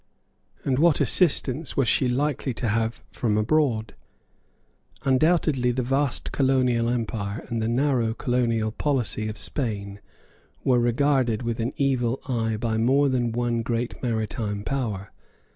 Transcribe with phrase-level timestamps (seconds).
[0.65, 3.93] And what assistance was she likely to have from abroad?
[5.03, 9.99] Undoubtedly the vast colonial empire and the narrow colonial policy of Spain
[10.63, 15.11] were regarded with an evil eye by more than one great maritime power.